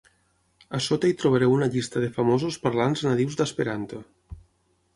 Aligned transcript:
A 0.77 0.79
sota 0.85 1.11
hi 1.11 1.15
trobareu 1.23 1.53
una 1.57 1.67
llista 1.75 2.03
de 2.05 2.09
famosos 2.17 2.59
parlants 2.65 3.07
nadius 3.09 3.39
d'esperanto. 3.43 4.05